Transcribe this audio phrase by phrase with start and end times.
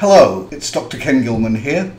[0.00, 0.96] Hello, it's Dr.
[0.96, 1.92] Ken Gillman here.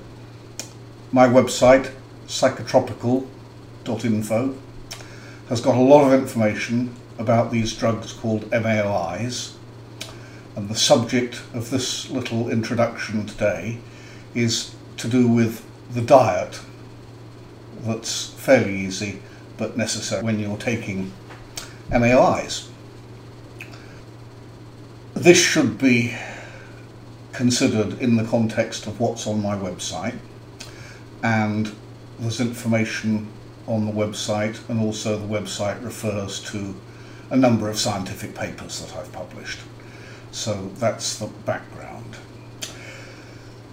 [1.11, 1.91] My website,
[2.25, 4.55] psychotropical.info,
[5.49, 9.53] has got a lot of information about these drugs called MAOIs.
[10.55, 13.77] And the subject of this little introduction today
[14.33, 15.63] is to do with
[15.93, 16.59] the diet
[17.83, 19.21] that's fairly easy
[19.57, 21.11] but necessary when you're taking
[21.91, 22.67] MAOIs.
[25.13, 26.15] This should be
[27.41, 30.15] considered in the context of what's on my website
[31.23, 31.75] and
[32.19, 33.27] there's information
[33.65, 36.75] on the website and also the website refers to
[37.31, 39.57] a number of scientific papers that I've published.
[40.31, 42.15] So that's the background.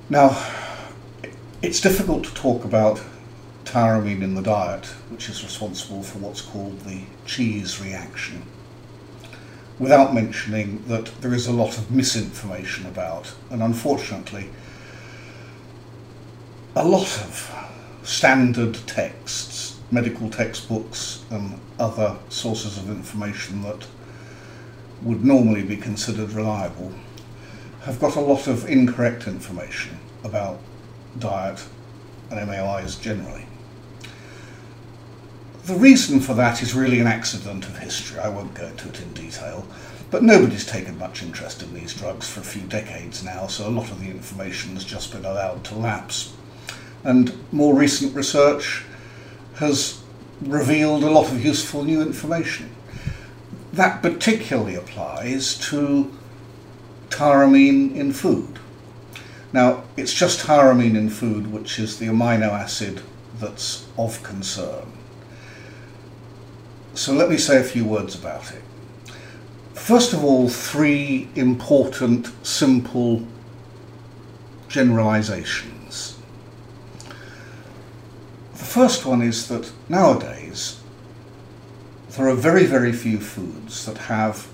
[0.08, 0.28] Now,
[1.60, 3.02] it's difficult to talk about
[3.66, 8.44] tyramine in the diet, which is responsible for what's called the cheese reaction
[9.78, 14.50] without mentioning that there is a lot of misinformation about, and unfortunately,
[16.74, 17.54] a lot of
[18.02, 23.86] standard texts, medical textbooks, and other sources of information that
[25.02, 26.92] would normally be considered reliable
[27.82, 30.58] have got a lot of incorrect information about
[31.18, 31.64] diet
[32.30, 33.47] and MAOIs generally.
[35.68, 38.18] The reason for that is really an accident of history.
[38.18, 39.66] I won't go into it in detail.
[40.10, 43.76] But nobody's taken much interest in these drugs for a few decades now, so a
[43.78, 46.32] lot of the information has just been allowed to lapse.
[47.04, 48.86] And more recent research
[49.56, 50.00] has
[50.40, 52.74] revealed a lot of useful new information.
[53.74, 56.10] That particularly applies to
[57.10, 58.58] tyramine in food.
[59.52, 63.02] Now, it's just tyramine in food which is the amino acid
[63.38, 64.97] that's of concern.
[66.98, 68.62] So let me say a few words about it.
[69.72, 73.24] First of all, three important, simple
[74.66, 76.18] generalizations.
[78.52, 80.80] The first one is that nowadays
[82.16, 84.48] there are very, very few foods that have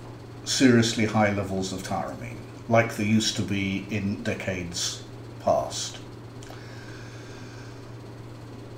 [0.45, 2.37] seriously high levels of tyramine,
[2.69, 5.03] like there used to be in decades
[5.41, 5.97] past.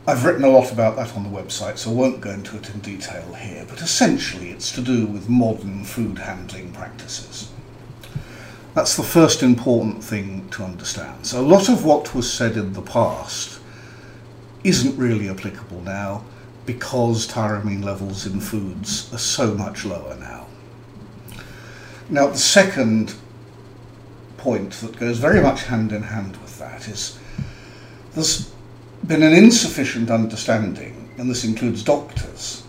[0.09, 2.71] I've written a lot about that on the website, so I won't go into it
[2.73, 7.51] in detail here, but essentially it's to do with modern food handling practices.
[8.75, 11.27] That's the first important thing to understand.
[11.27, 13.59] So, a lot of what was said in the past
[14.63, 16.23] isn't really applicable now
[16.67, 20.47] because tyramine levels in foods are so much lower now.
[22.09, 23.15] Now, the second
[24.37, 27.19] point that goes very much hand in hand with that is
[28.15, 28.53] there's
[29.07, 32.65] been an insufficient understanding, and this includes doctors,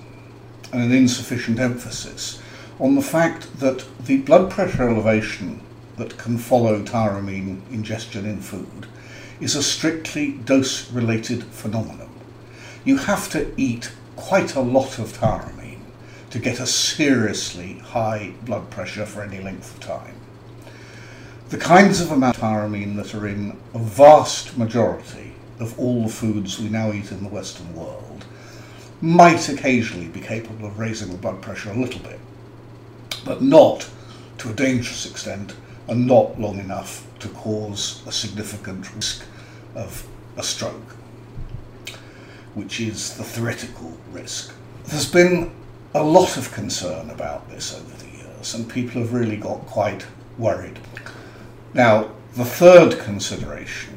[0.71, 2.39] and an insufficient emphasis
[2.79, 5.59] on the fact that the blood pressure elevation
[5.97, 8.85] that can follow tyramine ingestion in food
[9.39, 12.09] is a strictly dose related phenomenon.
[12.85, 15.79] You have to eat quite a lot of tyramine
[16.29, 20.15] to get a seriously high blood pressure for any length of time.
[21.49, 25.26] The kinds of amount of tyramine that are in a vast majority
[25.59, 28.25] of all the foods we now eat in the Western world
[29.01, 32.19] might occasionally be capable of raising the blood pressure a little bit,
[33.25, 33.89] but not
[34.39, 35.53] to a dangerous extent
[35.87, 39.23] and not long enough to cause a significant risk
[39.75, 40.95] of a stroke,
[42.55, 44.53] which is the theoretical risk.
[44.85, 45.51] There's been
[45.93, 50.05] a lot of concern about this over the years, and people have really got quite
[50.37, 50.79] worried.
[51.73, 53.96] Now, the third consideration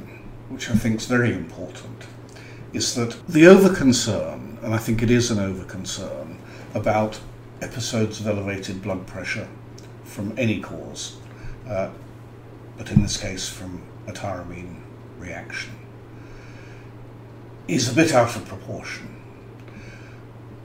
[0.51, 2.05] which I think is very important,
[2.73, 6.39] is that the over-concern, and I think it is an over-concern,
[6.75, 7.21] about
[7.63, 9.49] episodes of elevated blood pressure
[10.05, 11.17] from any cause,
[11.69, 11.91] uh,
[12.77, 14.81] but in this case from a tyramine
[15.19, 15.73] reaction,
[17.69, 19.17] is a bit out of proportion.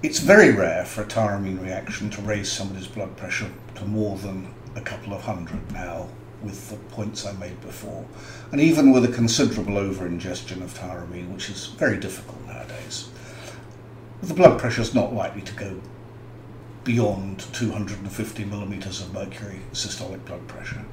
[0.02, 4.52] It's very rare for a tyramine reaction to raise somebody's blood pressure to more than
[4.76, 6.10] a couple of hundred now
[6.46, 8.06] with the points I made before.
[8.52, 13.10] And even with a considerable over-ingestion of tyramine, which is very difficult nowadays,
[14.22, 15.82] the blood pressure is not likely to go
[16.84, 20.86] beyond 250 millimeters of mercury systolic blood pressure.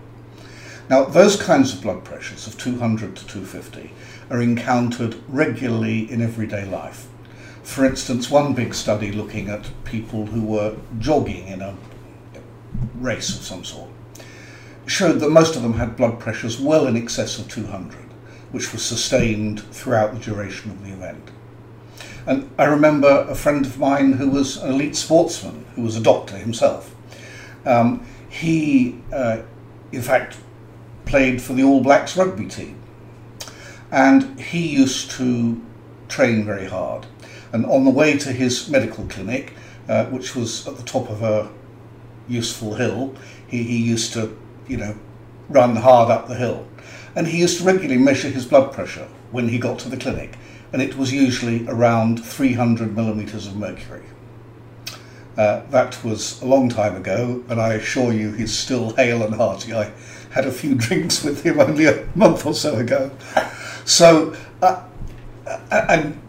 [0.88, 3.92] Now, those kinds of blood pressures of 200 to 250
[4.30, 7.08] are encountered regularly in everyday life.
[7.62, 11.76] For instance, one big study looking at people who were jogging in a
[12.96, 13.88] race of some sort
[14.86, 17.98] showed that most of them had blood pressures well in excess of 200,
[18.50, 21.30] which was sustained throughout the duration of the event.
[22.26, 26.00] And I remember a friend of mine who was an elite sportsman, who was a
[26.00, 26.94] doctor himself.
[27.64, 29.42] Um, he, uh,
[29.90, 30.36] in fact,
[31.04, 32.80] played for the All Blacks rugby team.
[33.90, 35.60] And he used to
[36.08, 37.06] train very hard.
[37.52, 39.52] And on the way to his medical clinic,
[39.88, 41.50] uh, which was at the top of a
[42.28, 43.14] useful hill,
[43.46, 44.38] he, he used to,
[44.68, 44.96] you know,
[45.48, 46.66] run hard up the hill.
[47.14, 50.38] And he used to regularly measure his blood pressure when he got to the clinic,
[50.72, 54.02] and it was usually around 300 millimetres of mercury.
[55.36, 59.34] Uh, that was a long time ago, and I assure you he's still hale and
[59.34, 59.72] hearty.
[59.74, 59.90] I
[60.30, 63.10] had a few drinks with him only a month or so ago.
[63.84, 64.82] So, uh,
[65.46, 66.20] uh and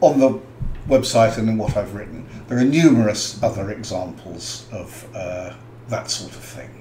[0.00, 0.40] on the
[0.88, 5.54] website and in what I've written, there are numerous other examples of uh,
[5.88, 6.79] that sort of thing.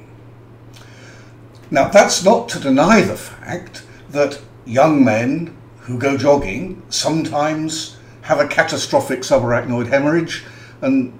[1.72, 8.40] Now, that's not to deny the fact that young men who go jogging sometimes have
[8.40, 10.44] a catastrophic subarachnoid hemorrhage
[10.82, 11.18] and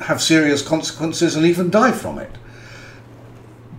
[0.00, 2.30] have serious consequences and even die from it.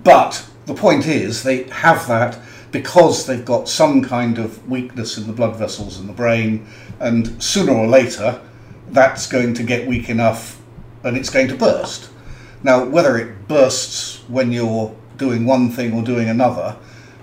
[0.04, 2.40] But the point is, they have that
[2.72, 6.68] because they've got some kind of weakness in the blood vessels in the brain,
[7.00, 8.42] and sooner or later,
[8.90, 10.60] that's going to get weak enough
[11.04, 12.10] and it's going to burst.
[12.64, 16.76] Now, whether it bursts when you're doing one thing or doing another,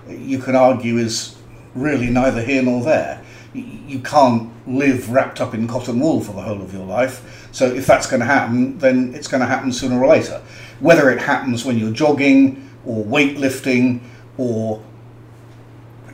[0.07, 1.37] you can argue is
[1.73, 3.21] really neither here nor there.
[3.53, 7.49] You can't live wrapped up in cotton wool for the whole of your life.
[7.51, 10.41] So if that's going to happen, then it's going to happen sooner or later.
[10.79, 14.01] Whether it happens when you're jogging or weightlifting
[14.37, 14.81] or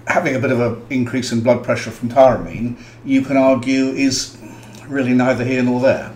[0.07, 4.37] having a bit of an increase in blood pressure from tyramine, you can argue is
[4.87, 6.13] really neither here nor there.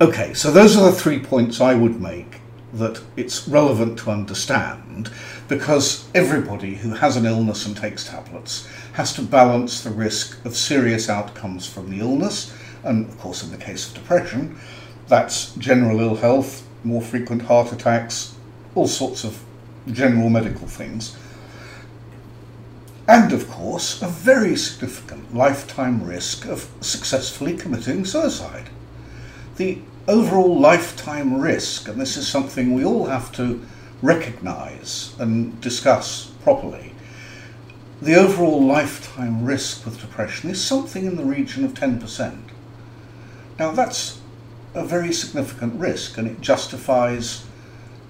[0.00, 2.41] Okay, so those are the three points I would make
[2.72, 5.10] that it's relevant to understand
[5.48, 10.56] because everybody who has an illness and takes tablets has to balance the risk of
[10.56, 12.52] serious outcomes from the illness,
[12.82, 14.58] and of course, in the case of depression,
[15.08, 18.34] that's general ill health, more frequent heart attacks,
[18.74, 19.42] all sorts of
[19.92, 21.16] general medical things.
[23.08, 28.70] And of course, a very significant lifetime risk of successfully committing suicide.
[29.56, 33.64] The overall lifetime risk, and this is something we all have to
[34.00, 36.92] recognise and discuss properly,
[38.00, 42.36] the overall lifetime risk with depression is something in the region of 10%.
[43.58, 44.20] Now, that's
[44.74, 47.44] a very significant risk, and it justifies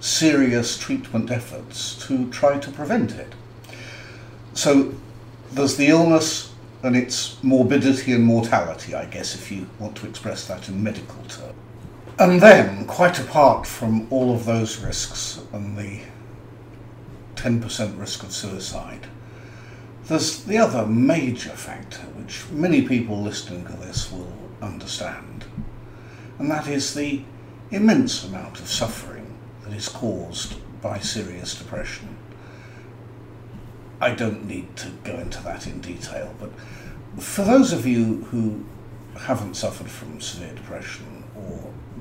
[0.00, 3.34] serious treatment efforts to try to prevent it.
[4.54, 4.94] So,
[5.50, 10.46] there's the illness and its morbidity and mortality, I guess, if you want to express
[10.48, 11.54] that in medical terms.
[12.18, 16.00] And then, quite apart from all of those risks and the
[17.36, 19.06] 10% risk of suicide,
[20.04, 25.44] there's the other major factor which many people listening to this will understand,
[26.38, 27.22] and that is the
[27.70, 32.16] immense amount of suffering that is caused by serious depression.
[34.00, 36.50] I don't need to go into that in detail, but
[37.22, 38.64] for those of you who
[39.16, 41.11] haven't suffered from severe depression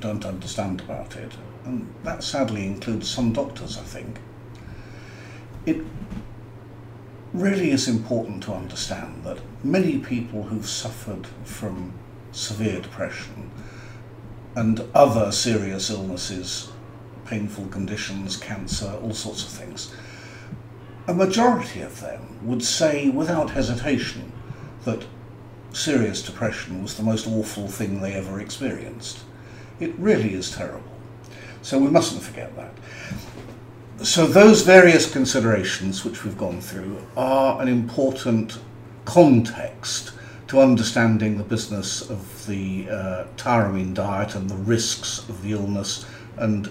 [0.02, 1.32] don't understand about it,
[1.64, 4.20] and that sadly includes some doctors, I think,
[5.66, 5.82] it
[7.34, 11.94] really is important to understand that many people who've suffered from
[12.32, 13.52] severe depression
[14.56, 16.72] and other serious illnesses,
[17.26, 19.94] painful conditions, cancer, all sorts of things,
[21.08, 24.32] a majority of them would say without hesitation
[24.84, 25.06] that
[25.72, 29.20] serious depression was the most awful thing they ever experienced.
[29.82, 30.84] It really is terrible.
[31.64, 32.72] So we mustn't forget that.
[34.06, 38.60] So those various considerations which we've gone through are an important
[39.06, 40.14] context
[40.48, 46.06] to understanding the business of the uh, tyramine diet and the risks of the illness
[46.38, 46.70] and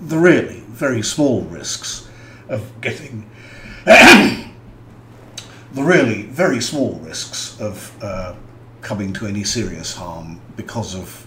[0.00, 2.08] the really very small risks
[2.48, 3.28] of getting
[3.84, 4.48] the
[5.74, 8.34] really very small risks of uh,
[8.82, 11.25] coming to any serious harm because of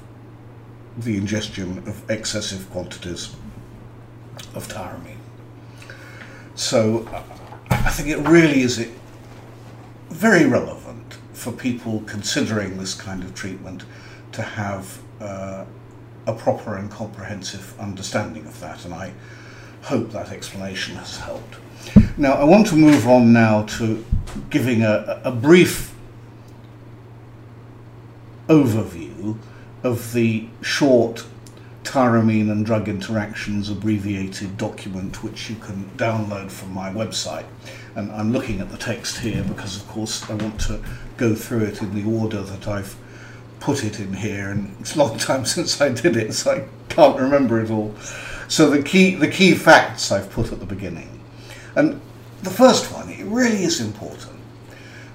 [1.03, 3.36] the ingestion of excessive quantities
[4.53, 5.18] of tyramine.
[6.56, 7.08] So
[7.70, 8.89] I think it really is
[10.10, 13.84] very relevant for people considering this kind of treatment
[14.34, 15.65] to have uh,
[16.27, 19.13] a proper and comprehensive understanding of that, and I
[19.84, 21.56] hope that explanation has helped.
[22.18, 24.06] Now, I want to move on now to
[24.50, 25.96] giving a, a brief
[28.48, 29.38] overview
[29.83, 31.25] of the short
[31.83, 37.45] tyramine and drug interactions abbreviated document which you can download from my website.
[37.95, 40.81] And I'm looking at the text here because, of course, I want to
[41.17, 42.95] go through it in the order that I've
[43.59, 44.51] put it in here.
[44.51, 47.95] And it's a long time since I did it, so I can't remember it all
[48.48, 51.19] So the key, the key facts I've put at the beginning.
[51.75, 52.01] And
[52.43, 54.39] the first one, it really is important.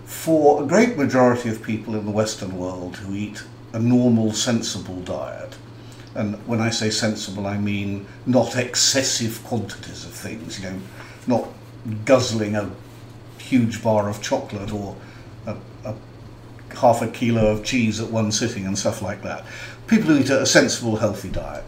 [0.04, 3.44] For a great majority of people in the Western world who eat
[3.74, 5.56] a normal, sensible diet,
[6.14, 10.80] and when I say sensible, I mean not excessive quantities of things, you know,
[11.26, 11.48] not
[12.04, 12.70] guzzling a
[13.38, 14.96] huge bar of chocolate or
[15.46, 15.94] a, a
[16.76, 19.44] half a kilo of cheese at one sitting and stuff like that.
[19.88, 21.64] People who eat a sensible, healthy diet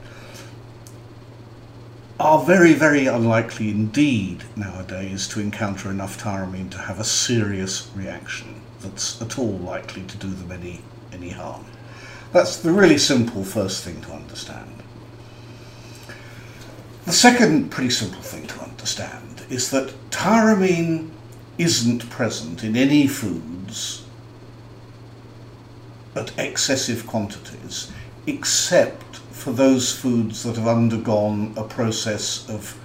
[2.20, 8.62] are very, very unlikely indeed nowadays to encounter enough tyramine to have a serious reaction
[8.80, 10.80] that's at all likely to do them any,
[11.12, 11.64] any harm.
[12.36, 14.82] That's the really simple first thing to understand.
[17.06, 21.08] The second pretty simple thing to understand is that tyramine
[21.56, 24.04] isn't present in any foods
[26.14, 27.90] at excessive quantities
[28.26, 32.78] except for those foods that have undergone a process of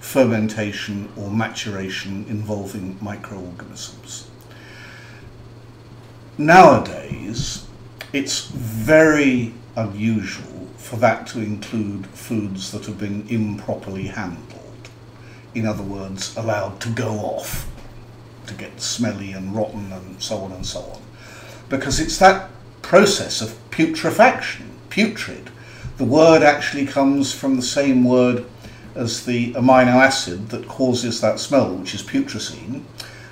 [0.00, 4.28] fermentation or maturation involving microorganisms.
[6.36, 7.66] Nowadays,
[8.12, 14.88] it's very unusual for that to include foods that have been improperly handled.
[15.54, 17.70] In other words, allowed to go off,
[18.46, 21.02] to get smelly and rotten and so on and so on.
[21.68, 22.50] Because it's that
[22.82, 25.50] process of putrefaction, putrid.
[25.98, 28.44] The word actually comes from the same word
[28.94, 32.82] as the amino acid that causes that smell, which is putrescine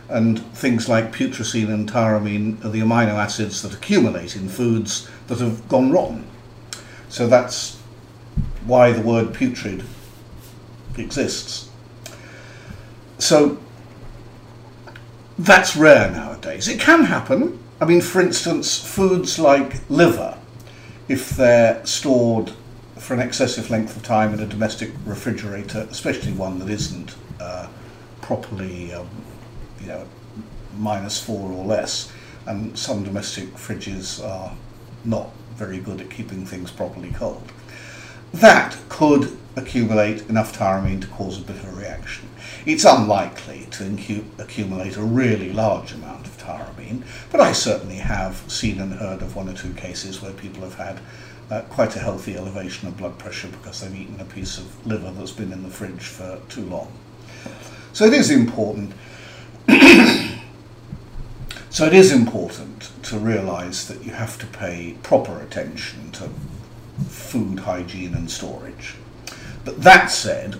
[0.08, 5.38] and things like putrescine and tyramine are the amino acids that accumulate in foods that
[5.38, 6.26] have gone rotten.
[7.08, 7.78] So that's
[8.64, 9.84] why the word putrid
[10.96, 11.70] exists.
[13.18, 13.58] So
[15.38, 16.68] that's rare nowadays.
[16.68, 17.58] It can happen.
[17.80, 20.36] I mean, for instance, foods like liver,
[21.08, 22.52] if they're stored
[22.96, 27.68] for an excessive length of time in a domestic refrigerator, especially one that isn't uh,
[28.20, 29.08] properly um,
[29.88, 30.06] you know,
[30.76, 32.12] minus four or less,
[32.46, 34.54] and some domestic fridges are
[35.04, 37.42] not very good at keeping things properly cold.
[38.34, 42.28] That could accumulate enough tyramine to cause a bit of a reaction.
[42.66, 47.02] It's unlikely to incu- accumulate a really large amount of tyramine,
[47.32, 50.74] but I certainly have seen and heard of one or two cases where people have
[50.74, 51.00] had
[51.50, 55.10] uh, quite a healthy elevation of blood pressure because they've eaten a piece of liver
[55.12, 56.92] that's been in the fridge for too long.
[57.94, 58.92] So it is important
[61.70, 66.30] so it is important to realise that you have to pay proper attention to
[67.08, 68.94] food hygiene and storage.
[69.64, 70.56] But that said,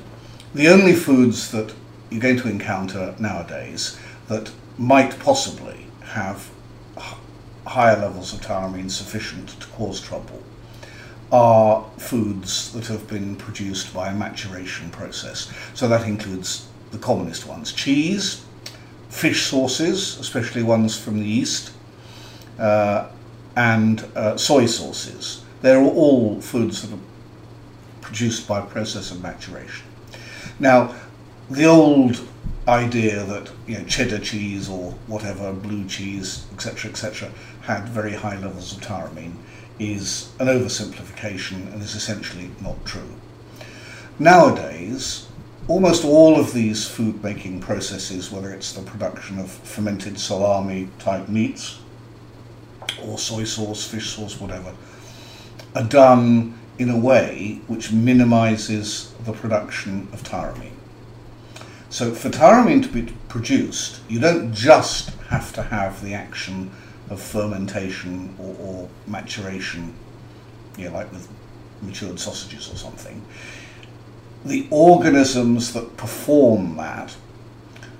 [0.54, 1.74] the only foods that
[2.10, 3.98] you're going to encounter nowadays
[4.28, 6.50] that might possibly have
[7.66, 10.42] higher levels of tyramine sufficient to cause trouble
[11.30, 15.52] are foods that have been produced by a maturation process.
[15.74, 18.44] So that includes the commonest ones cheese,
[19.18, 21.72] fish sauces, especially ones from the east,
[22.58, 23.08] uh,
[23.56, 25.42] and uh, soy sauces.
[25.60, 27.00] They're all foods that are
[28.00, 29.84] produced by process of maturation.
[30.60, 30.94] Now,
[31.50, 32.20] the old
[32.68, 37.30] idea that you know, cheddar cheese or whatever, blue cheese, etc., etc.,
[37.62, 39.34] had very high levels of tyramine
[39.80, 43.14] is an oversimplification and is essentially not true.
[44.18, 45.27] Nowadays,
[45.68, 51.28] almost all of these food making processes, whether it's the production of fermented salami type
[51.28, 51.78] meats
[53.02, 54.75] or soy sauce, fish sauce, whatever,
[55.76, 60.72] are done in a way which minimizes the production of tyramine.
[61.90, 66.70] So, for tyramine to be produced, you don't just have to have the action
[67.10, 69.94] of fermentation or, or maturation,
[70.76, 71.28] you know, like with
[71.82, 73.22] matured sausages or something
[74.49, 77.14] the organisms that perform that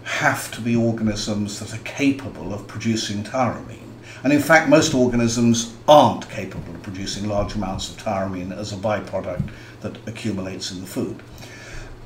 [0.03, 3.79] have to be organisms that are capable of producing tyramine.
[4.25, 8.77] And in fact, most organisms aren't capable of producing large amounts of tyramine as a
[8.77, 9.51] byproduct
[9.83, 11.23] that accumulates in the food.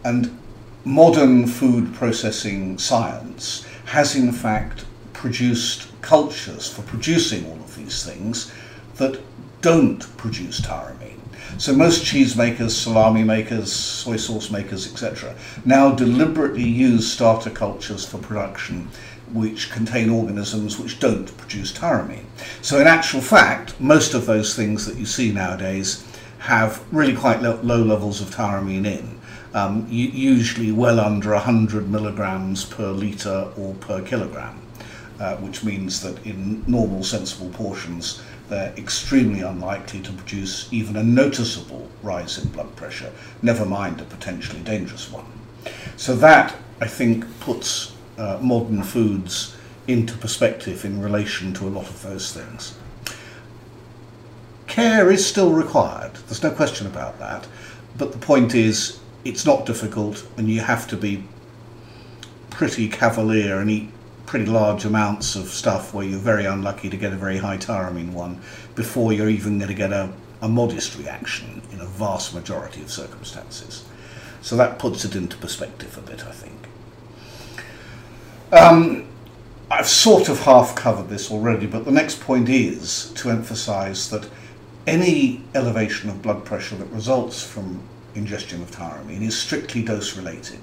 [0.04, 0.36] And
[0.84, 8.52] modern food processing science has in fact produced cultures for producing all of these things
[8.96, 9.20] that
[9.60, 11.21] don't produce tyramine.
[11.58, 15.34] So most cheese makers, salami makers, soy sauce makers, etc.,
[15.64, 18.88] now deliberately use starter cultures for production
[19.32, 22.24] which contain organisms which don't produce tyramine.
[22.60, 26.04] So in actual fact, most of those things that you see nowadays
[26.38, 29.20] have really quite lo- low levels of tyramine in.
[29.54, 34.60] Um, usually well under 100 milligrams per litre or per kilogram,
[35.20, 41.02] uh, which means that in normal sensible portions they're extremely unlikely to produce even a
[41.02, 45.24] noticeable rise in blood pressure, never mind a potentially dangerous one.
[45.96, 49.56] So that, I think, puts uh, modern foods
[49.88, 52.76] into perspective in relation to a lot of those things.
[54.66, 57.48] Care is still required, there's no question about that,
[57.96, 61.24] but the point is it's not difficult and you have to be
[62.50, 63.88] pretty cavalier and eat
[64.32, 68.14] pretty large amounts of stuff where you're very unlucky to get a very high tyramine
[68.14, 68.40] one
[68.74, 70.10] before you're even going to get a,
[70.40, 73.84] a modest reaction in a vast majority of circumstances.
[74.40, 76.66] So that puts it into perspective a bit, I think.
[78.52, 79.06] Um,
[79.70, 84.30] I've sort of half covered this already, but the next point is to emphasize that
[84.86, 87.82] any elevation of blood pressure that results from
[88.14, 90.58] ingestion of tyramine is strictly dose related.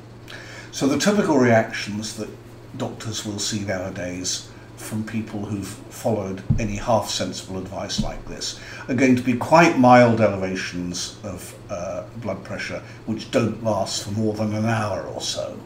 [0.71, 2.29] So the typical reactions that
[2.77, 8.95] doctors will see nowadays from people who've followed any half sensible advice like this are
[8.95, 14.33] going to be quite mild elevations of uh, blood pressure which don't last for more
[14.33, 15.59] than an hour or so.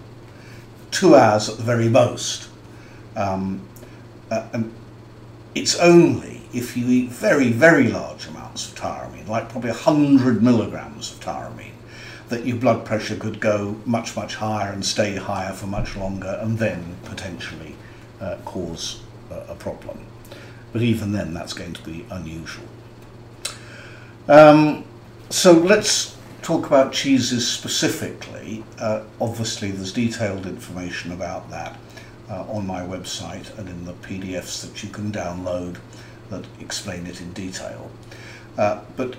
[0.90, 2.50] Two hours at the very most.
[3.16, 3.62] Um,
[4.32, 4.74] uh, and
[5.54, 11.12] it's only if you eat very, very large amounts of tyramine, like probably 100 milligrams
[11.12, 11.73] of tyramine,
[12.34, 16.40] that your blood pressure could go much, much higher and stay higher for much longer
[16.42, 17.76] and then potentially
[18.20, 20.00] uh, cause a, problem.
[20.72, 22.66] But even then, that's going to be unusual.
[24.28, 24.84] Um,
[25.30, 28.64] so let's talk about cheeses specifically.
[28.80, 31.80] Uh, obviously, there's detailed information about that
[32.32, 35.78] uh, on my website and in the PDFs that you can download
[36.32, 37.92] that explain it in detail.
[38.58, 39.16] Uh, but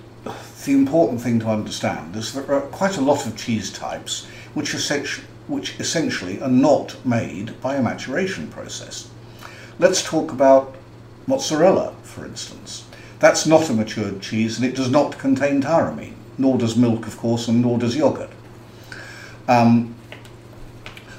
[0.65, 4.27] the important thing to understand is that there are quite a lot of cheese types
[4.55, 4.73] which,
[5.47, 9.11] which essentially are not made by a maturation process.
[9.79, 10.75] Let's talk about
[11.27, 12.85] mozzarella, for instance.
[13.19, 17.17] That's not a matured cheese and it does not contain tyramine, nor does milk, of
[17.17, 18.31] course, and nor does yogurt.
[19.49, 19.95] Um,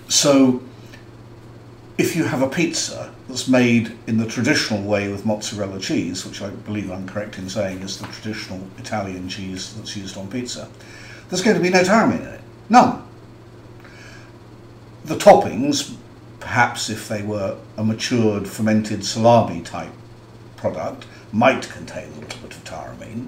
[0.07, 0.61] so
[1.97, 6.41] if you have a pizza that's made in the traditional way with mozzarella cheese, which
[6.41, 10.67] I believe I'm correct in saying is the traditional Italian cheese that's used on pizza,
[11.29, 12.41] there's going to be no tyramine in it.
[12.69, 13.01] None.
[15.05, 15.95] The toppings,
[16.39, 19.93] perhaps if they were a matured fermented salami type
[20.57, 23.27] product, might contain a little bit of tyramine,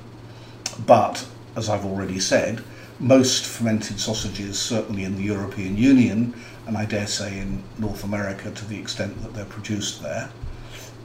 [0.85, 1.25] but
[1.55, 2.63] as I've already said,
[2.99, 6.33] most fermented sausages, certainly in the European Union,
[6.67, 10.29] and I dare say in North America to the extent that they're produced there,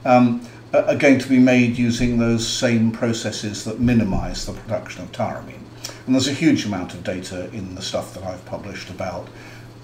[0.05, 5.11] um, are going to be made using those same processes that minimize the production of
[5.11, 5.61] tyramine.
[6.05, 9.27] And there's a huge amount of data in the stuff that I've published about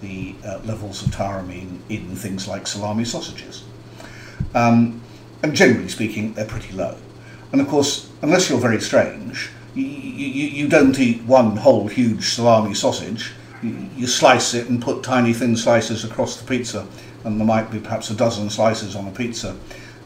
[0.02, 3.63] the uh, levels of tyramine in things like salami sausages.
[4.56, 5.02] Um,
[5.44, 6.98] and generally speaking, they're pretty low.
[7.52, 12.30] And of course, unless you're very strange, you, you, you don't eat one whole huge
[12.30, 13.32] salami sausage.
[13.62, 16.88] You, slice it and put tiny thin slices across the pizza,
[17.26, 19.56] and there might be perhaps a dozen slices on a pizza.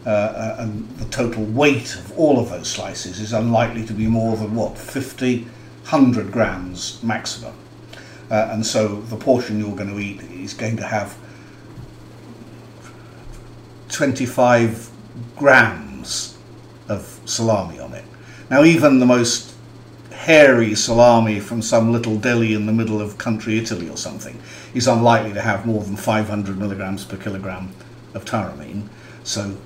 [0.05, 4.05] Uh, uh and the total weight of all of those slices is unlikely to be
[4.05, 5.47] more than what 50
[5.83, 7.53] 100 grams maximum
[8.31, 11.17] uh, and so the portion you're going to eat is going to have
[13.89, 14.89] 25
[15.35, 16.37] grams
[16.87, 18.05] of salami on it
[18.49, 19.52] now even the most
[20.23, 24.39] hairy salami from some little deli in the middle of country Italy or something
[24.73, 27.75] is unlikely to have more than 500 milligrams per kilogram
[28.13, 28.87] of tyramine.
[29.25, 29.57] So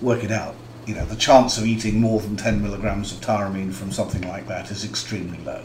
[0.00, 0.56] work it out.
[0.86, 4.48] You know, the chance of eating more than 10 milligrams of tyramine from something like
[4.48, 5.62] that is extremely low.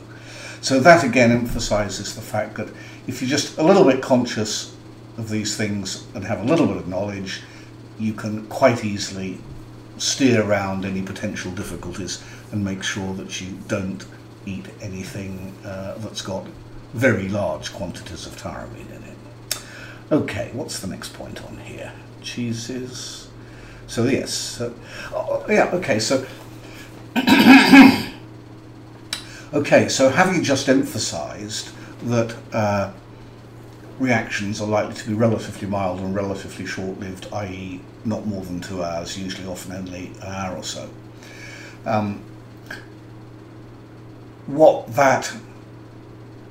[0.61, 2.67] So that again emphasizes the fact that
[3.07, 4.75] if you're just a little bit conscious
[5.17, 7.41] of these things and have a little bit of knowledge,
[7.97, 9.39] you can quite easily
[9.97, 14.05] steer around any potential difficulties and make sure that you don't
[14.47, 16.45] eat anything uh, that's got
[16.93, 19.17] very large quantities of tyramine in it.
[20.11, 21.91] Okay, what's the next point on here?
[22.21, 23.27] Cheeses.
[23.87, 24.71] So yes, uh,
[25.13, 25.69] oh, yeah.
[25.73, 26.25] Okay, so
[29.53, 31.71] okay, so having just emphasised
[32.03, 32.93] that uh,
[33.99, 38.83] reactions are likely to be relatively mild and relatively short-lived, i.e., not more than two
[38.83, 40.89] hours, usually often only an hour or so.
[41.85, 42.21] Um,
[44.47, 45.31] what that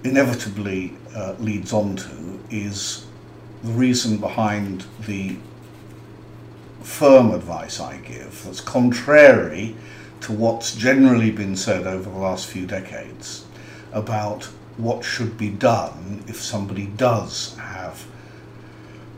[0.05, 3.07] inevitably uh, leads on to is
[3.65, 5.37] the reason behind the
[6.83, 9.75] firm advice I give that's contrary
[10.21, 13.45] to what's generally been said over the last few decades
[13.93, 14.45] about
[14.77, 18.07] what should be done if somebody does have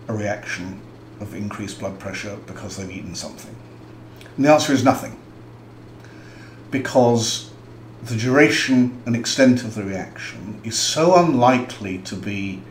[0.09, 0.81] a reaction
[1.21, 3.55] of increased blood pressure because they've eaten something.
[4.37, 5.17] And the answer is nothing.
[6.71, 7.48] because
[8.03, 12.63] the duration and extent of the reaction is so unlikely to be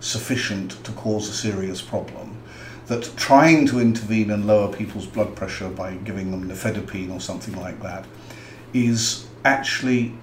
[0.00, 2.36] sufficient to cause a serious problem
[2.86, 7.56] that trying to intervene and lower people's blood pressure by giving them nifedipine or something
[7.60, 8.04] like that
[8.72, 10.14] is actually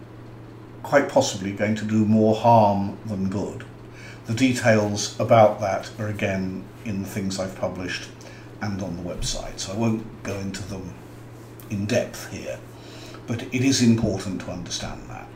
[0.82, 3.66] quite possibly going to do more harm than good.
[4.28, 8.10] The details about that are again in the things I've published
[8.62, 10.94] and on the website, so I won't go into them
[11.70, 12.60] in depth here,
[13.28, 15.28] but it is important to understand that.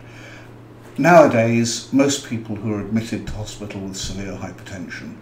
[0.97, 5.15] Nowadays, most people who are admitted to hospital with severe hypertension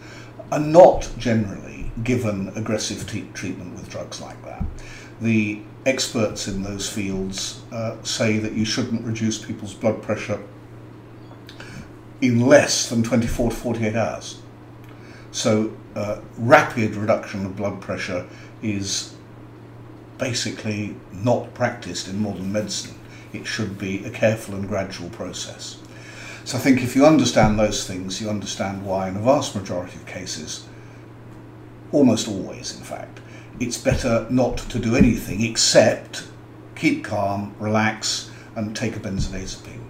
[0.52, 4.64] are not generally given aggressive treatment with drugs like that.
[5.22, 10.42] The experts in those fields uh, say that you shouldn't reduce people's blood pressure
[12.22, 14.42] in less than 24 to 48 hours.
[15.32, 18.26] So, uh, rapid reduction of blood pressure
[18.62, 19.15] is
[20.18, 22.96] basically not practiced in modern medicine.
[23.34, 25.78] It should be a careful and gradual process.
[26.46, 29.98] So, I think if you understand those things, you understand why, in a vast majority
[29.98, 30.66] of cases,
[31.92, 33.20] almost always in fact,
[33.60, 36.28] it's better not to do anything except
[36.76, 39.82] keep calm, relax, and take a benzodiazepine.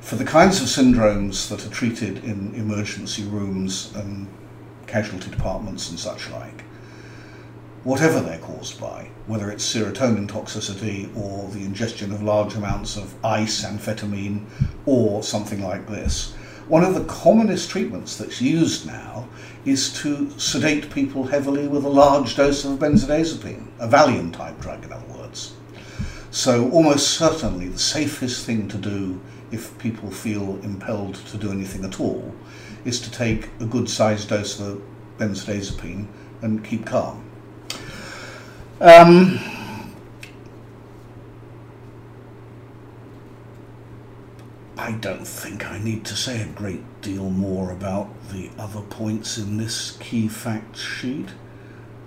[0.00, 4.28] For the kinds of syndromes that are treated in emergency rooms and
[4.86, 6.64] casualty departments and such like,
[7.84, 13.14] whatever they're caused by, whether it's serotonin toxicity or the ingestion of large amounts of
[13.24, 14.44] ice, amphetamine,
[14.86, 16.32] or something like this,
[16.66, 19.28] one of the commonest treatments that's used now
[19.66, 24.82] is to sedate people heavily with a large dose of benzodiazepine, a Valium type drug,
[24.82, 25.52] in other words.
[26.30, 29.20] So, almost certainly, the safest thing to do
[29.52, 32.34] if people feel impelled to do anything at all
[32.86, 34.82] is to take a good sized dose of
[35.18, 36.06] benzodiazepine
[36.40, 37.22] and keep calm.
[38.80, 39.38] Um,
[44.76, 49.38] I don't think I need to say a great deal more about the other points
[49.38, 51.28] in this key fact sheet.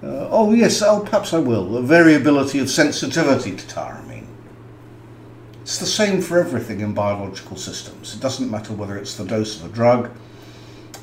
[0.03, 1.69] Uh, oh, yes, oh, perhaps I will.
[1.69, 4.27] The variability of sensitivity to tyramine.
[5.61, 8.13] It's the same for everything in biological systems.
[8.13, 10.11] It doesn't matter whether it's the dose of a drug.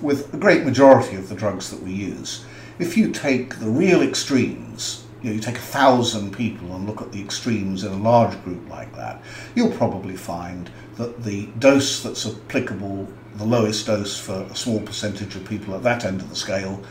[0.03, 2.45] With a great majority of the drugs that we use,
[2.79, 7.01] if you take the real extremes, you, know, you take a thousand people and look
[7.01, 9.23] at the extremes in a large group like that,
[9.55, 15.35] you'll probably find that the dose that's applicable, the lowest dose for a small percentage
[15.35, 16.83] of people at that end of the scale,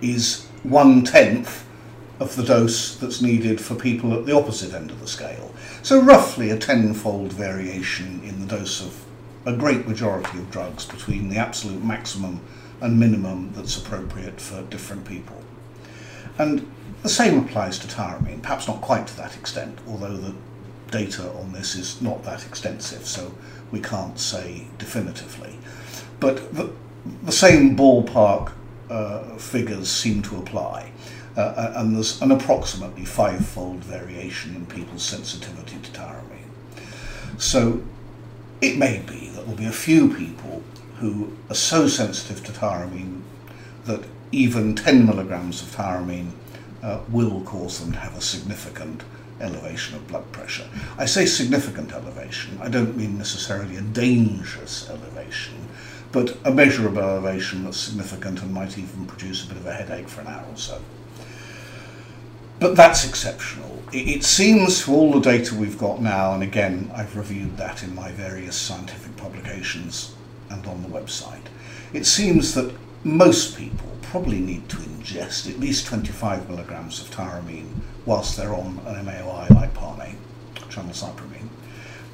[0.00, 1.66] is one tenth
[2.20, 5.54] of the dose that's needed for people at the opposite end of the scale.
[5.82, 9.04] So, roughly a tenfold variation in the dose of
[9.44, 12.40] a great majority of drugs between the absolute maximum
[12.80, 15.42] and minimum that's appropriate for different people.
[16.38, 16.66] And
[17.04, 20.34] the same applies to tyramine, perhaps not quite to that extent, although the
[20.90, 23.30] data on this is not that extensive, so
[23.70, 25.58] we can't say definitively.
[26.18, 26.72] But the,
[27.22, 28.52] the same ballpark
[28.88, 30.92] uh, figures seem to apply,
[31.36, 36.48] uh, and there's an approximately five-fold variation in people's sensitivity to tyramine.
[37.36, 37.82] So
[38.62, 40.62] it may be that there'll be a few people
[41.00, 43.20] who are so sensitive to tyramine
[43.84, 46.30] that even 10 milligrams of tyramine
[46.84, 49.02] uh, will cause them to have a significant
[49.40, 50.68] elevation of blood pressure.
[50.98, 55.68] I say significant elevation, I don't mean necessarily a dangerous elevation,
[56.12, 60.08] but a measurable elevation that's significant and might even produce a bit of a headache
[60.08, 60.80] for an hour or so.
[62.60, 63.82] But that's exceptional.
[63.92, 67.94] It seems, for all the data we've got now, and again, I've reviewed that in
[67.94, 70.14] my various scientific publications
[70.50, 71.46] and on the website,
[71.92, 77.68] it seems that most people probably need to ingest at least 25 milligrams of tyramine
[78.06, 80.14] whilst they're on an MAOI like Parnate,
[80.54, 81.48] tranylcypromine,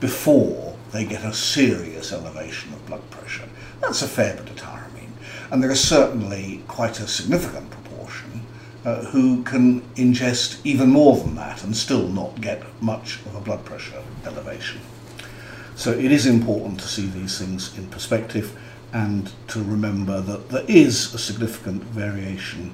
[0.00, 3.46] before they get a serious elevation of blood pressure.
[3.82, 5.12] That's a fair bit of tyramine.
[5.50, 8.46] And there are certainly quite a significant proportion
[8.86, 13.42] uh, who can ingest even more than that and still not get much of a
[13.42, 14.80] blood pressure elevation.
[15.76, 18.58] So it is important to see these things in perspective
[18.92, 22.72] and to remember that there is a significant variation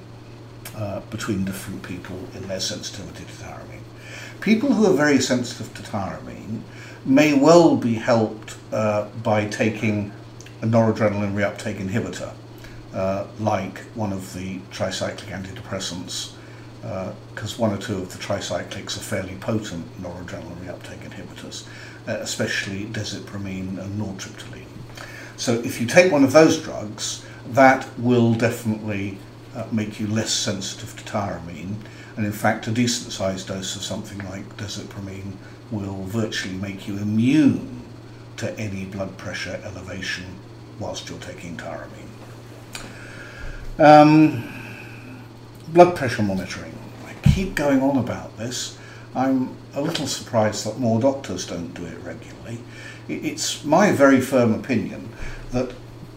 [0.75, 3.81] uh, between different people in their sensitivity to tyramine.
[4.41, 6.61] People who are very sensitive to tyramine
[7.05, 10.11] may well be helped uh, by taking
[10.61, 12.33] a noradrenaline reuptake inhibitor,
[12.93, 16.33] uh, like one of the tricyclic antidepressants,
[16.81, 21.67] because uh, one or two of the tricyclics are fairly potent noradrenaline reuptake inhibitors,
[22.07, 24.66] uh, especially desipramine and nortriptyline.
[25.37, 29.19] So if you take one of those drugs, that will definitely
[29.55, 31.75] uh, make you less sensitive to tyramine,
[32.15, 35.33] and in fact, a decent sized dose of something like desipramine
[35.71, 37.83] will virtually make you immune
[38.37, 40.25] to any blood pressure elevation
[40.79, 42.07] whilst you're taking tyramine.
[43.77, 44.51] Um,
[45.69, 46.73] blood pressure monitoring.
[47.05, 48.77] I keep going on about this.
[49.15, 52.59] I'm a little surprised that more doctors don't do it regularly.
[53.07, 55.09] It's my very firm opinion
[55.51, 55.73] that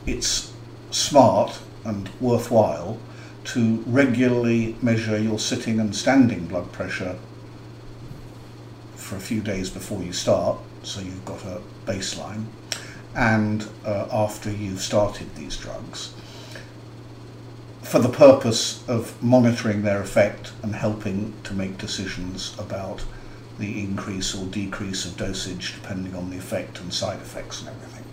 [0.07, 0.53] it's
[0.91, 2.99] smart and worthwhile
[3.45, 7.17] to regularly measure your sitting and standing blood pressure
[8.95, 12.45] for a few days before you start, so you've got a baseline,
[13.15, 16.13] and uh, after you've started these drugs
[17.91, 23.03] for the purpose of monitoring their effect and helping to make decisions about
[23.59, 28.05] the increase or decrease of dosage depending on the effect and side effects and everything.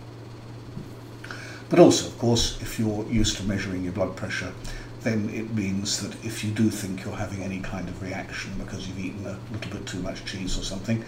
[1.69, 4.53] But also, of course, if you're used to measuring your blood pressure,
[5.01, 8.87] then it means that if you do think you're having any kind of reaction because
[8.87, 11.03] you've eaten a little bit too much cheese or something,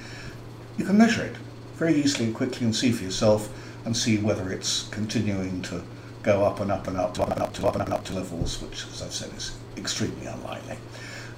[0.78, 1.36] you can measure it
[1.76, 3.50] very easily and quickly and see for yourself
[3.86, 5.82] and see whether it's continuing to
[6.24, 8.62] go up and up and up, up and up to up and up to levels,
[8.62, 10.78] which, as I've said, is extremely unlikely,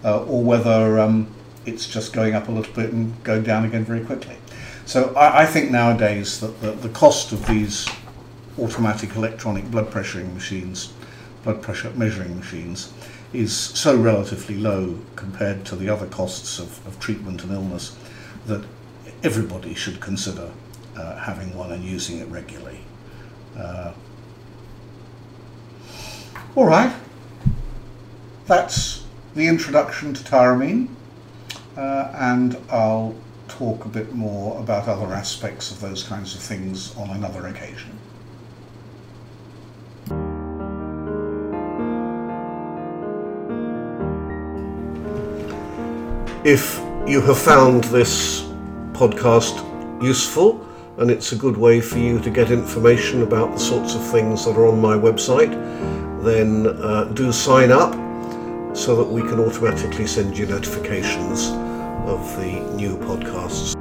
[0.04, 1.28] uh, or whether um,
[1.66, 4.36] it's just going up a little bit and going down again very quickly.
[4.86, 7.88] So I, I think nowadays that the, the cost of these
[8.62, 10.94] automatic electronic blood pressuring machines,
[11.44, 12.94] blood pressure measuring machines,
[13.34, 17.96] is so relatively low compared to the other costs of, of treatment and illness
[18.46, 18.64] that
[19.24, 20.52] everybody should consider
[20.98, 22.80] uh, having one and using it regularly.
[23.58, 23.94] Uh,
[26.56, 26.94] all right,
[28.46, 30.90] that's the introduction to tyramine,
[31.78, 33.16] uh, and I'll
[33.48, 37.98] talk a bit more about other aspects of those kinds of things on another occasion.
[46.44, 48.42] If you have found this
[48.94, 49.62] podcast
[50.02, 54.04] useful, and it's a good way for you to get information about the sorts of
[54.08, 55.52] things that are on my website,
[56.24, 57.94] then uh, do sign up
[58.76, 61.50] so that we can automatically send you notifications
[62.10, 63.81] of the new podcasts.